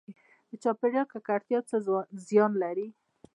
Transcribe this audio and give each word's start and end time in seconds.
د 0.49 0.51
چاپیریال 0.63 1.07
ککړتیا 1.13 1.59
څه 1.69 1.77
زیان 2.27 2.51
لري؟ 2.63 2.87